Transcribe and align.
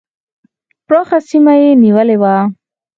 پراخه 0.87 1.17
سیمه 1.29 1.53
یې 1.61 1.69
نیولې 1.83 2.17
وه. 2.21 2.35